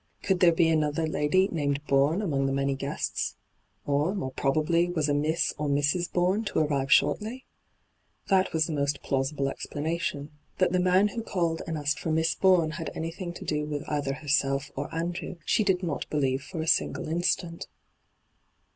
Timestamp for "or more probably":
3.85-4.89